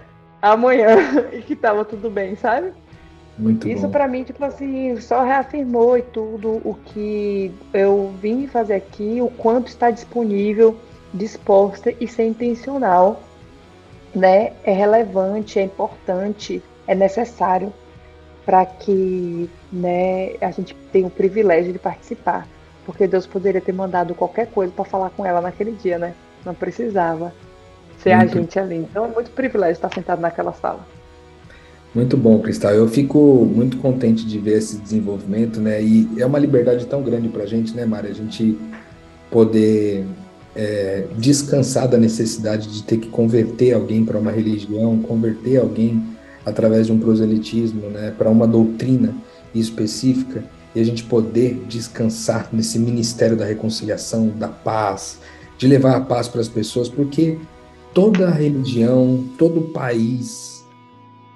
[0.43, 0.97] amanhã
[1.31, 2.73] e que tava tudo bem, sabe?
[3.37, 8.75] Muito Isso para mim, tipo assim, só reafirmou e tudo o que eu vim fazer
[8.75, 10.77] aqui, o quanto está disponível,
[11.11, 13.23] disposta e ser intencional,
[14.13, 14.53] né?
[14.63, 17.73] É relevante, é importante, é necessário
[18.45, 22.45] para que, né, a gente tenha o privilégio de participar,
[22.85, 26.13] porque Deus poderia ter mandado qualquer coisa para falar com ela naquele dia, né?
[26.45, 27.33] Não precisava
[28.03, 28.37] ser Muito.
[28.37, 28.75] a gente ali.
[28.75, 30.85] Então é muito privilégio estar sentado naquela sala.
[31.95, 32.71] Muito bom, Cristal.
[32.71, 35.81] Eu fico muito contente de ver esse desenvolvimento, né?
[35.81, 38.07] E é uma liberdade tão grande para a gente, né, Mari?
[38.07, 38.57] A gente
[39.29, 40.05] poder
[40.55, 46.03] é, descansar da necessidade de ter que converter alguém para uma religião, converter alguém
[46.45, 49.15] através de um proselitismo, né, para uma doutrina
[49.55, 50.43] específica,
[50.75, 55.19] e a gente poder descansar nesse ministério da reconciliação, da paz,
[55.57, 57.37] de levar a paz para as pessoas, porque
[57.93, 60.65] toda religião, todo país,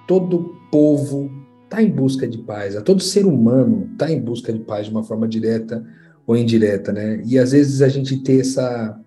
[0.07, 1.29] todo povo
[1.63, 5.03] está em busca de paz, todo ser humano está em busca de paz de uma
[5.03, 5.85] forma direta
[6.25, 7.21] ou indireta, né?
[7.25, 8.99] E às vezes a gente ter essa,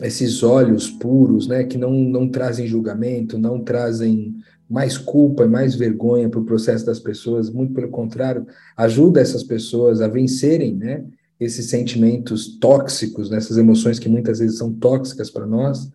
[0.00, 4.36] esses olhos puros, né, que não, não trazem julgamento, não trazem
[4.68, 8.46] mais culpa e mais vergonha para o processo das pessoas, muito pelo contrário,
[8.76, 11.04] ajuda essas pessoas a vencerem, né,
[11.40, 15.90] esses sentimentos tóxicos, né, emoções que muitas vezes são tóxicas para nós,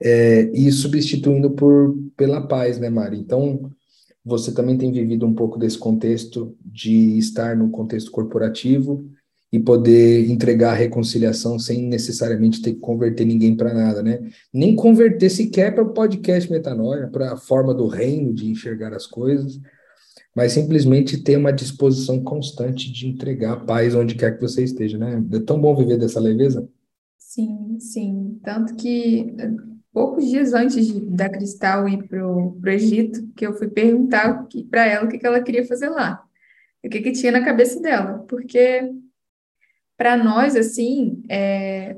[0.00, 3.18] é, e substituindo por pela paz, né, Mari?
[3.18, 3.70] Então,
[4.24, 9.08] você também tem vivido um pouco desse contexto de estar no contexto corporativo
[9.50, 14.28] e poder entregar a reconciliação sem necessariamente ter que converter ninguém para nada, né?
[14.52, 19.06] Nem converter sequer para o podcast Metanoia, para a forma do reino de enxergar as
[19.06, 19.58] coisas,
[20.36, 24.98] mas simplesmente ter uma disposição constante de entregar a paz onde quer que você esteja,
[24.98, 25.24] né?
[25.32, 26.68] É tão bom viver dessa leveza.
[27.16, 28.38] Sim, sim.
[28.42, 29.34] Tanto que
[29.92, 34.86] poucos dias antes de, da Cristal ir para o Egito, que eu fui perguntar para
[34.86, 36.22] ela o que, que ela queria fazer lá,
[36.84, 38.90] o que, que tinha na cabeça dela, porque
[39.96, 41.96] para nós, assim, é,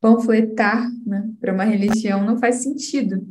[0.00, 3.24] panfletar né, para uma religião não faz sentido.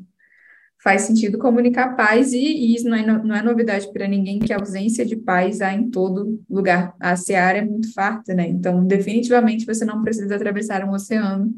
[0.81, 4.51] Faz sentido comunicar paz, e, e isso não é, não é novidade para ninguém que
[4.51, 6.95] a ausência de paz há em todo lugar.
[6.99, 8.47] A seara é muito farta, né?
[8.47, 11.53] Então, definitivamente, você não precisa atravessar um oceano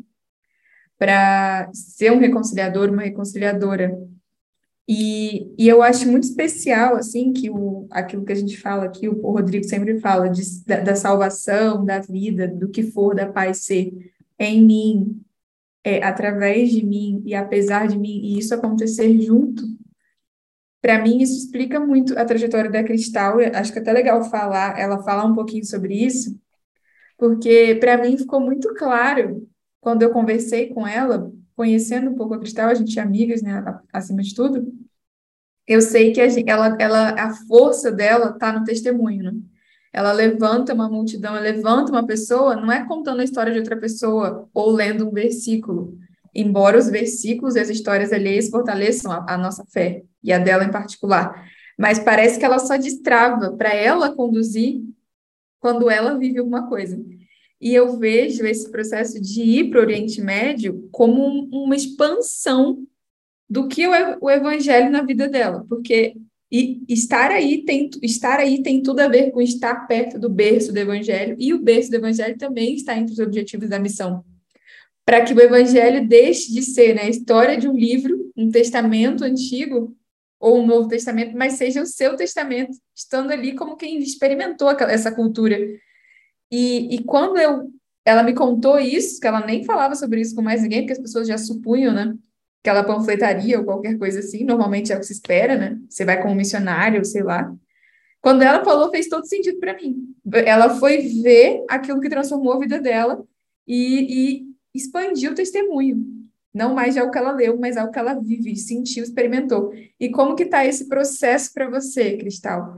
[0.97, 3.97] para ser um reconciliador, uma reconciliadora.
[4.88, 9.08] E, e eu acho muito especial, assim, que o, aquilo que a gente fala aqui,
[9.08, 13.65] o, Rodrigo sempre fala de, da, da, salvação, da vida, do que for da paz
[13.65, 13.93] ser
[14.38, 15.21] em mim,
[15.84, 19.63] é, através de mim e apesar de mim, e isso acontecer junto.
[20.82, 23.38] Para mim, isso explica muito a trajetória da Cristal.
[23.53, 26.38] Acho que é até legal falar, ela falar um pouquinho sobre isso,
[27.17, 29.47] porque para mim ficou muito claro
[29.84, 33.63] quando eu conversei com ela conhecendo um pouco a Cristal, a gente é amigas, né,
[33.91, 34.74] acima de tudo,
[35.67, 39.34] eu sei que a, ela, ela, a força dela está no testemunho, né?
[39.93, 43.78] Ela levanta uma multidão, ela levanta uma pessoa, não é contando a história de outra
[43.78, 45.96] pessoa ou lendo um versículo,
[46.34, 50.63] embora os versículos e as histórias alheias fortaleçam a, a nossa fé, e a dela
[50.63, 51.48] em particular.
[51.78, 54.82] Mas parece que ela só destrava para ela conduzir
[55.60, 57.00] quando ela vive alguma coisa.
[57.63, 62.86] E eu vejo esse processo de ir para o Oriente Médio como um, uma expansão
[63.49, 66.13] do que o, evangelho na vida dela, porque
[66.52, 70.78] estar aí tem estar aí tem tudo a ver com estar perto do berço do
[70.78, 74.23] evangelho e o berço do evangelho também está entre os objetivos da missão
[75.06, 79.23] para que o evangelho deixe de ser né, a história de um livro, um testamento
[79.23, 79.95] antigo
[80.39, 85.12] ou um novo testamento, mas seja o seu testamento, estando ali como quem experimentou essa
[85.12, 85.58] cultura.
[86.56, 87.72] E, e quando eu,
[88.06, 91.00] ela me contou isso, que ela nem falava sobre isso com mais ninguém, porque as
[91.00, 92.16] pessoas já supunham, né?
[92.63, 95.80] Que ela panfletaria ou qualquer coisa assim, normalmente é o que se espera, né?
[95.89, 97.52] Você vai como missionário, sei lá.
[98.22, 100.13] Quando ela falou, fez todo sentido para mim.
[100.46, 103.26] Ela foi ver aquilo que transformou a vida dela
[103.68, 106.06] e, e expandir o testemunho.
[106.54, 109.74] Não mais é o que ela leu, mas é o que ela vive, sentiu, experimentou.
[110.00, 112.78] E como que está esse processo para você, Cristal?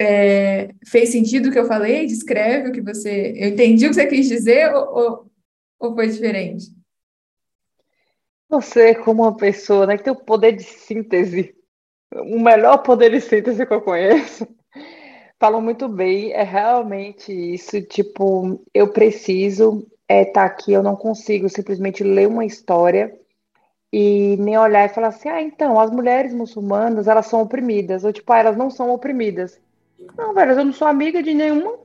[0.00, 2.06] É, fez sentido o que eu falei?
[2.06, 3.34] Descreve o que você...
[3.36, 5.30] Eu entendi o que você quis dizer ou, ou,
[5.78, 6.66] ou foi diferente?
[8.48, 11.54] Você, como uma pessoa né, que tem o poder de síntese,
[12.12, 14.48] o melhor poder de síntese que eu conheço,
[15.38, 16.32] falou muito bem.
[16.32, 17.80] É realmente isso.
[17.82, 23.16] Tipo, eu preciso é, tá aqui, eu não consigo simplesmente ler uma história
[23.92, 28.12] e nem olhar e falar assim, ah, então, as mulheres muçulmanas, elas são oprimidas, ou
[28.12, 29.60] tipo, ah, elas não são oprimidas.
[30.16, 31.78] Não, velho, eu não sou amiga de nenhuma,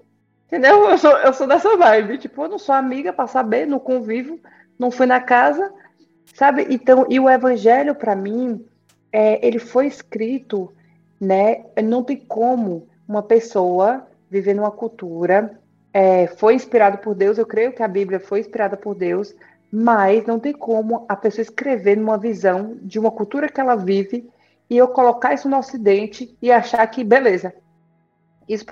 [0.48, 0.90] entendeu?
[0.90, 4.40] Eu sou, eu sou dessa vibe, tipo, eu não sou amiga para saber, não convivo,
[4.78, 5.72] não fui na casa,
[6.34, 6.68] sabe?
[6.70, 8.66] Então, e o evangelho, para mim,
[9.12, 10.74] é, ele foi escrito,
[11.20, 11.66] né?
[11.84, 15.60] Não tem como uma pessoa viver numa cultura
[15.96, 19.34] é, foi inspirado por Deus, eu creio que a Bíblia foi inspirada por Deus,
[19.72, 24.30] mas não tem como a pessoa escrever numa visão de uma cultura que ela vive
[24.70, 27.56] e eu colocar isso no Ocidente e achar que, beleza,
[28.48, 28.66] isso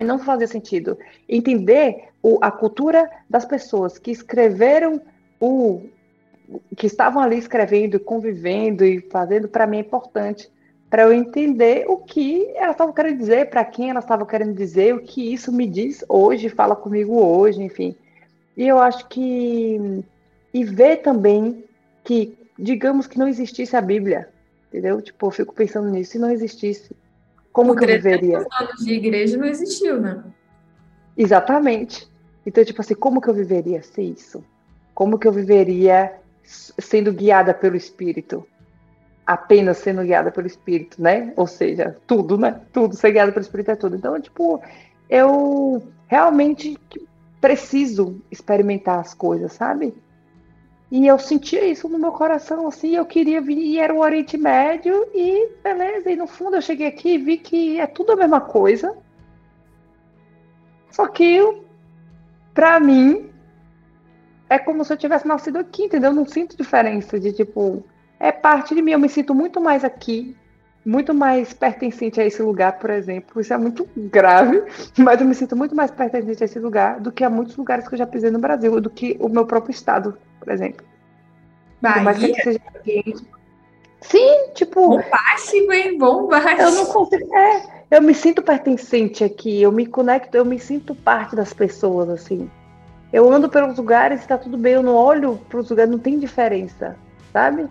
[0.00, 0.98] não fazia sentido.
[1.28, 5.00] Entender o, a cultura das pessoas que escreveram
[5.40, 5.82] o
[6.76, 10.50] que estavam ali escrevendo, convivendo e fazendo, para mim é importante
[10.90, 14.94] para eu entender o que elas estavam querendo dizer, para quem elas estavam querendo dizer,
[14.94, 17.94] o que isso me diz hoje, fala comigo hoje, enfim.
[18.56, 20.02] E eu acho que.
[20.52, 21.62] E ver também
[22.02, 24.30] que, digamos que não existisse a Bíblia,
[24.68, 25.00] entendeu?
[25.02, 26.96] Tipo, eu fico pensando nisso, se não existisse,
[27.58, 28.38] como que eu viveria?
[28.38, 30.22] anos de igreja não existiu, né?
[31.16, 32.08] Exatamente.
[32.46, 34.44] Então, tipo assim, como que eu viveria sem isso?
[34.94, 36.12] Como que eu viveria
[36.44, 38.46] sendo guiada pelo Espírito?
[39.26, 41.34] apenas sendo guiada pelo Espírito, né?
[41.36, 42.62] Ou seja, tudo, né?
[42.72, 43.94] Tudo, ser guiada pelo Espírito é tudo.
[43.94, 44.58] Então, tipo,
[45.10, 46.78] eu realmente
[47.38, 49.94] preciso experimentar as coisas, sabe?
[50.90, 54.38] E eu sentia isso no meu coração, assim, eu queria vir, e era o Oriente
[54.38, 58.16] Médio, e beleza, e no fundo eu cheguei aqui e vi que é tudo a
[58.16, 58.96] mesma coisa.
[60.90, 61.40] Só que,
[62.54, 63.30] para mim,
[64.48, 66.10] é como se eu tivesse nascido aqui, entendeu?
[66.10, 67.84] Eu não sinto diferença de, tipo,
[68.18, 68.92] é parte de mim.
[68.92, 70.34] Eu me sinto muito mais aqui,
[70.84, 73.40] muito mais pertencente a esse lugar, por exemplo.
[73.40, 74.64] Isso é muito grave,
[74.96, 77.86] mas eu me sinto muito mais pertencente a esse lugar do que a muitos lugares
[77.86, 80.86] que eu já pisei no Brasil, do que o meu próprio estado, por exemplo.
[81.80, 82.34] Bahia?
[82.42, 82.60] Seja...
[84.00, 84.88] Sim, tipo.
[84.88, 85.98] Bombástico, hein?
[85.98, 86.62] Bombástico.
[86.62, 87.36] Eu não consigo.
[87.36, 92.08] É, eu me sinto pertencente aqui, eu me conecto, eu me sinto parte das pessoas,
[92.08, 92.50] assim.
[93.12, 95.98] Eu ando pelos lugares e tá tudo bem, eu não olho para os lugares, não
[95.98, 96.96] tem diferença,
[97.32, 97.66] sabe?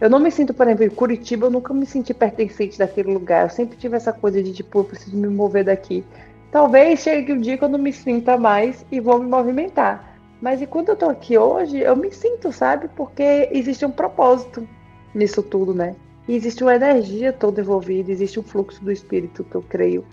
[0.00, 3.44] Eu não me sinto, por exemplo, em Curitiba, eu nunca me senti pertencente daquele lugar.
[3.44, 6.04] Eu sempre tive essa coisa de, tipo, eu preciso me mover daqui.
[6.50, 10.17] Talvez chegue um dia que eu não me sinta mais e vou me movimentar.
[10.40, 12.88] Mas e quando eu tô aqui hoje, eu me sinto, sabe?
[12.96, 14.66] Porque existe um propósito
[15.14, 15.96] nisso tudo, né?
[16.28, 20.04] E existe uma energia toda envolvida, existe um fluxo do espírito que eu creio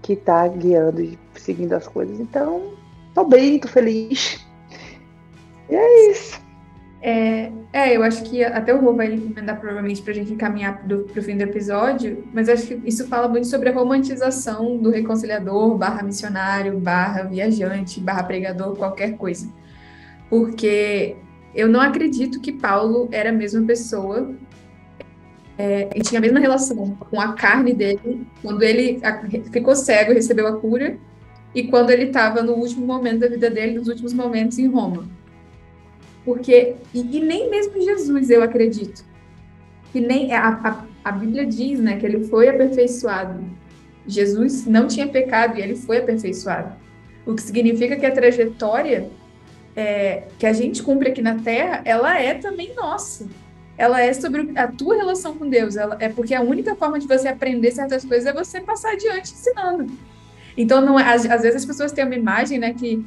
[0.00, 2.20] que tá guiando e seguindo as coisas.
[2.20, 2.72] Então,
[3.14, 4.44] tô bem, tô feliz.
[5.66, 6.38] E é isso.
[7.00, 10.82] É, é, eu acho que até o Rô vai emendar provavelmente para a gente encaminhar
[10.82, 14.90] para o fim do episódio, mas acho que isso fala muito sobre a romantização do
[14.90, 19.50] reconciliador, barra missionário, barra viajante, barra pregador, qualquer coisa.
[20.34, 21.14] Porque
[21.54, 24.34] eu não acredito que Paulo era a mesma pessoa
[25.56, 29.00] é, e tinha a mesma relação com a carne dele quando ele
[29.52, 30.98] ficou cego e recebeu a cura
[31.54, 35.08] e quando ele estava no último momento da vida dele, nos últimos momentos em Roma
[36.24, 39.04] Porque, e, e nem mesmo Jesus, eu acredito.
[39.92, 43.40] Que nem a, a, a Bíblia diz, né, que ele foi aperfeiçoado.
[44.04, 46.74] Jesus não tinha pecado e ele foi aperfeiçoado.
[47.24, 49.12] O que significa que a trajetória
[49.76, 53.26] é, que a gente cumpre aqui na Terra, ela é também nossa.
[53.76, 55.76] Ela é sobre a tua relação com Deus.
[55.76, 59.32] Ela, é porque a única forma de você aprender certas coisas é você passar adiante
[59.32, 59.92] ensinando.
[60.56, 63.04] Então, não é, às, às vezes as pessoas têm uma imagem, né, que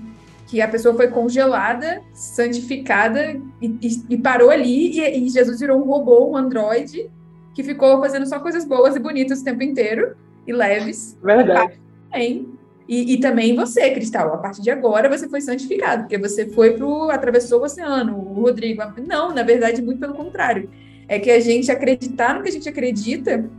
[0.48, 5.78] que a pessoa foi congelada, santificada e, e, e parou ali e, e, Jesus virou
[5.78, 7.10] um robô, um androide
[7.54, 10.16] que ficou fazendo só coisas boas e bonitas o tempo inteiro
[10.48, 11.18] e leves.
[11.22, 11.78] Verdade.
[12.10, 12.47] Também.
[12.88, 16.74] E, e também você, Cristal, a partir de agora você foi santificado, porque você foi
[16.74, 18.82] pro atravessou o oceano, o Rodrigo.
[19.06, 20.70] Não, na verdade, muito pelo contrário.
[21.08, 23.50] É que a gente acreditar no que a gente acredita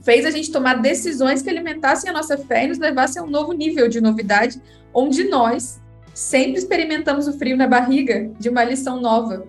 [0.00, 3.28] fez a gente tomar decisões que alimentassem a nossa fé e nos levassem a um
[3.28, 4.60] novo nível de novidade,
[4.94, 5.80] onde nós
[6.14, 9.46] sempre experimentamos o frio na barriga de uma lição nova.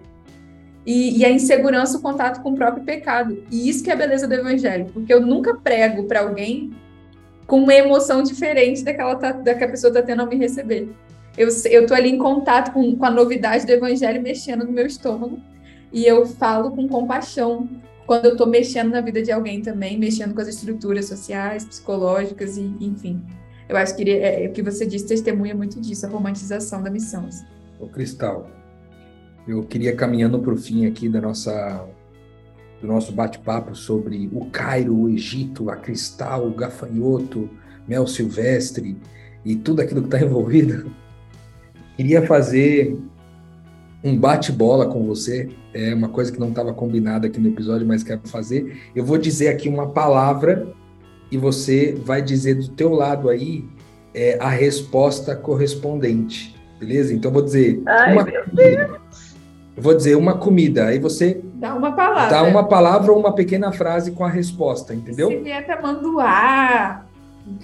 [0.86, 3.43] E, e, a insegurança, o contato com o próprio pecado.
[3.52, 6.72] E isso que é a beleza do evangelho, porque eu nunca prego para alguém
[7.50, 10.90] com uma emoção diferente daquela tá, da que a pessoa está tendo ao me receber.
[11.38, 14.86] Eu, eu tô ali em contato com, com a novidade do evangelho mexendo no meu
[14.86, 15.40] estômago,
[15.92, 17.68] e eu falo com compaixão
[18.06, 22.58] quando eu estou mexendo na vida de alguém também, mexendo com as estruturas sociais, psicológicas
[22.58, 23.22] e enfim
[23.70, 26.90] eu acho que é, é, o que você disse testemunha muito disso, a romantização da
[26.90, 27.28] missão.
[27.28, 27.46] Assim.
[27.80, 28.50] O Cristal,
[29.48, 31.88] eu queria caminhando para o fim aqui da nossa
[32.82, 37.50] do nosso bate-papo sobre o Cairo, o Egito, a Cristal, o gafanhoto,
[37.88, 38.98] mel silvestre
[39.44, 40.92] e tudo aquilo que está envolvido.
[41.98, 42.98] Queria fazer
[44.04, 45.50] um bate-bola com você.
[45.74, 48.92] É uma coisa que não estava combinada aqui no episódio, mas quero fazer.
[48.96, 50.68] Eu vou dizer aqui uma palavra
[51.32, 53.65] e você vai dizer do teu lado aí
[54.13, 57.13] é, a resposta correspondente, beleza?
[57.13, 59.29] Então eu vou dizer Ai, uma meu Deus.
[59.80, 63.34] Eu vou dizer uma comida, aí você dá uma palavra, dá uma palavra ou uma
[63.34, 65.30] pequena frase com a resposta, entendeu?
[65.30, 67.06] Se vier tamanduá,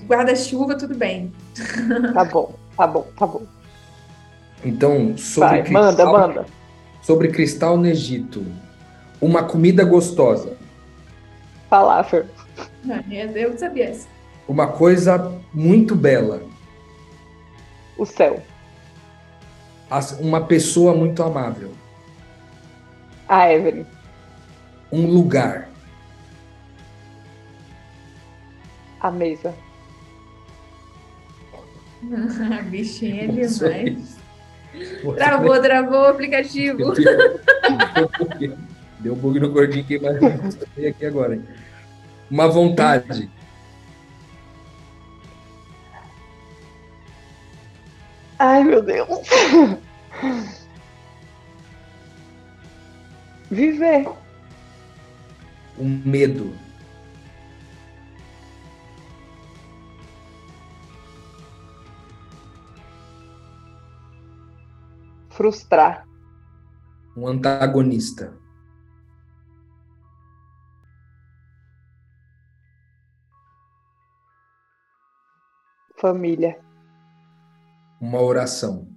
[0.07, 1.33] guarda-chuva, tudo bem.
[2.13, 3.43] Tá bom, tá bom, tá bom.
[4.63, 6.45] Então, sobre Vai, cristal, manda, manda.
[7.01, 8.45] Sobre cristal no Egito,
[9.19, 10.55] uma comida gostosa.
[11.69, 12.27] Falafel.
[13.35, 14.07] Eu sabia essa.
[14.47, 16.43] Uma coisa muito bela.
[17.97, 18.41] O céu.
[20.21, 21.71] Uma pessoa muito amável.
[23.27, 23.85] A Evelyn.
[24.91, 25.69] Um lugar.
[29.01, 29.53] A mesa.
[32.69, 34.17] Bichinha é demais.
[35.15, 36.93] Travou, travou o aplicativo.
[38.99, 40.15] Deu bug no gordinho que vai
[40.87, 41.35] aqui agora.
[41.35, 41.43] Hein?
[42.29, 43.29] uma vontade.
[48.37, 49.07] Ai, meu Deus.
[53.49, 54.07] Viver.
[55.77, 56.53] Um medo.
[65.29, 66.07] Frustrar.
[67.15, 68.37] Um antagonista.
[75.97, 76.59] Família.
[78.01, 78.87] Uma oração.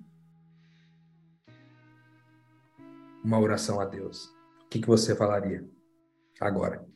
[3.24, 4.37] Uma oração a Deus.
[4.68, 5.66] O que, que você falaria
[6.38, 6.86] agora?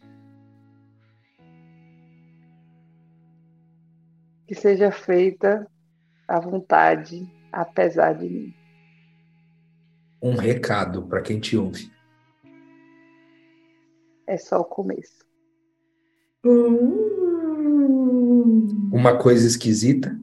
[4.47, 5.67] Que seja feita
[6.29, 8.55] a vontade, apesar de mim.
[10.23, 11.91] Um recado para quem te ouve.
[14.27, 15.25] É só o começo.
[16.45, 16.93] Hum.
[18.93, 20.15] Uma coisa esquisita?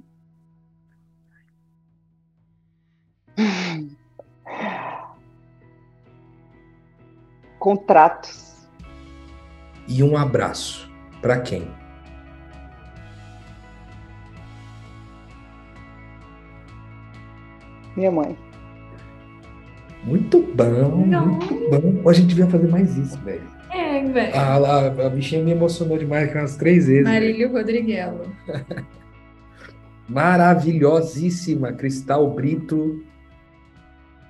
[7.60, 8.68] Contratos.
[9.88, 10.90] E um abraço.
[11.22, 11.68] Para quem?
[17.98, 18.38] Minha mãe.
[20.04, 21.26] Muito bom, Não.
[21.26, 22.10] muito bom.
[22.10, 23.42] A gente devia fazer mais isso, velho.
[23.70, 24.36] É, velho.
[24.36, 27.04] A, a, a, bichinha me emocionou demais umas três vezes.
[27.04, 28.32] Marílio Rodriguelo.
[30.08, 33.04] Maravilhosíssima, Cristal Brito.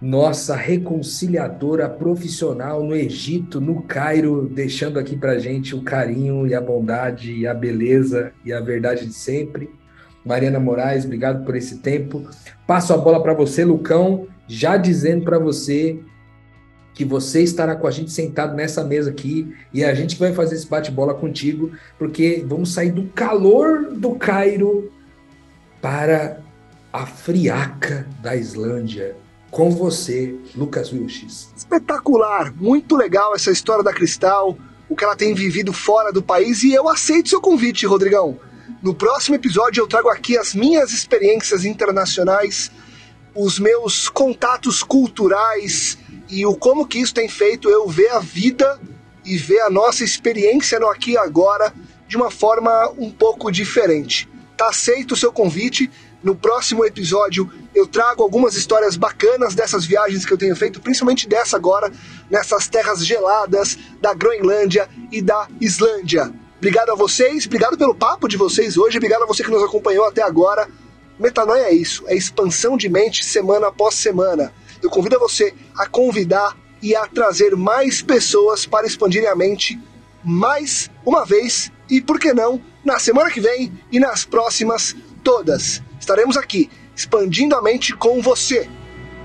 [0.01, 6.61] Nossa reconciliadora profissional no Egito, no Cairo, deixando aqui pra gente o carinho e a
[6.61, 9.69] bondade e a beleza e a verdade de sempre.
[10.25, 12.25] Mariana Moraes, obrigado por esse tempo.
[12.65, 15.99] Passo a bola para você, Lucão, já dizendo para você
[16.93, 20.55] que você estará com a gente sentado nessa mesa aqui e a gente vai fazer
[20.55, 24.91] esse bate-bola contigo, porque vamos sair do calor do Cairo
[25.81, 26.39] para
[26.91, 29.15] a friaca da Islândia
[29.51, 31.49] com você, Lucas Wilches.
[31.55, 36.63] Espetacular, muito legal essa história da Cristal, o que ela tem vivido fora do país
[36.63, 38.39] e eu aceito seu convite, Rodrigão.
[38.81, 42.71] No próximo episódio eu trago aqui as minhas experiências internacionais,
[43.35, 45.97] os meus contatos culturais
[46.29, 48.79] e o como que isso tem feito eu ver a vida
[49.25, 51.73] e ver a nossa experiência no aqui e agora
[52.07, 54.27] de uma forma um pouco diferente.
[54.57, 55.89] Tá aceito o seu convite.
[56.21, 61.27] No próximo episódio eu trago algumas histórias bacanas dessas viagens que eu tenho feito, principalmente
[61.27, 61.91] dessa agora,
[62.29, 66.33] nessas terras geladas da Groenlândia e da Islândia.
[66.57, 70.05] Obrigado a vocês, obrigado pelo papo de vocês hoje, obrigado a você que nos acompanhou
[70.05, 70.67] até agora.
[71.17, 74.53] Metanoia é isso, é expansão de mente semana após semana.
[74.83, 79.79] Eu convido você a convidar e a trazer mais pessoas para expandirem a mente
[80.23, 85.81] mais uma vez e, por que não, na semana que vem e nas próximas todas.
[86.09, 88.67] Estaremos aqui expandindo a mente com você.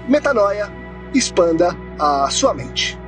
[0.06, 0.70] Metanoia,
[1.14, 2.98] expanda a sua mente.